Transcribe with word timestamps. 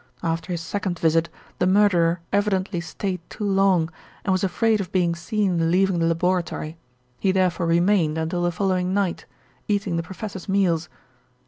After 0.23 0.51
his 0.51 0.61
second 0.61 0.97
visit 0.97 1.29
the 1.59 1.67
murderer 1.67 2.21
evidently 2.33 2.81
stayed 2.81 3.21
too 3.29 3.43
long, 3.43 3.91
and 4.25 4.31
was 4.31 4.43
afraid 4.43 4.81
of 4.81 4.91
being 4.91 5.13
seen 5.13 5.69
leaving 5.69 5.99
the 5.99 6.07
laboratory. 6.07 6.75
He 7.19 7.31
therefore 7.31 7.67
remained 7.67 8.17
until 8.17 8.41
the 8.41 8.51
following 8.51 8.95
night, 8.95 9.27
eating 9.67 9.97
the 9.97 10.01
professor's 10.01 10.49
meals. 10.49 10.89